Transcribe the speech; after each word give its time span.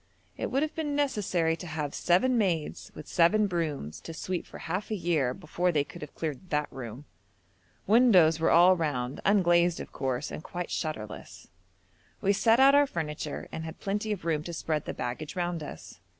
It 0.35 0.49
would 0.49 0.63
have 0.63 0.73
been 0.73 0.95
necessary 0.95 1.55
to 1.57 1.67
have 1.67 1.93
'seven 1.93 2.35
maids 2.35 2.91
with 2.95 3.07
seven 3.07 3.45
brooms 3.45 4.01
to 4.01 4.15
sweep 4.15 4.47
for 4.47 4.57
half 4.57 4.89
a 4.89 4.95
year' 4.95 5.31
before 5.31 5.71
they 5.71 5.83
could 5.83 6.01
have 6.01 6.15
cleared 6.15 6.49
that 6.49 6.73
room. 6.73 7.05
Windows 7.85 8.39
were 8.39 8.49
all 8.49 8.75
round, 8.75 9.21
unglazed 9.25 9.79
of 9.79 9.91
course, 9.91 10.31
and 10.31 10.41
quite 10.43 10.71
shutterless. 10.71 11.49
We 12.19 12.33
set 12.33 12.59
out 12.59 12.73
our 12.73 12.87
furniture 12.87 13.47
and 13.51 13.63
had 13.63 13.79
plenty 13.79 14.11
of 14.11 14.25
room 14.25 14.41
to 14.45 14.53
spread 14.53 14.85
the 14.85 14.95
baggage 14.95 15.35
round 15.35 15.61
us. 15.61 15.99